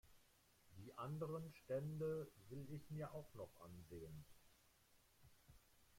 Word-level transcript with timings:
Die 0.77 0.95
anderen 0.97 1.53
Stände 1.53 2.27
will 2.49 2.65
ich 2.73 2.89
mir 2.89 3.13
auch 3.13 3.31
noch 3.35 3.51
ansehen. 3.63 4.25